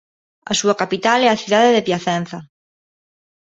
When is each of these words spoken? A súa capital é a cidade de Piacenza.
A 0.51 0.53
súa 0.59 0.75
capital 0.81 1.19
é 1.27 1.29
a 1.31 1.39
cidade 1.43 1.73
de 1.75 1.85
Piacenza. 1.87 2.37